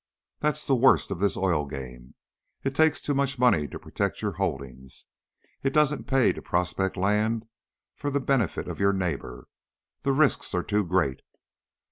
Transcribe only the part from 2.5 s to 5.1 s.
it takes so much money to protect your holdings.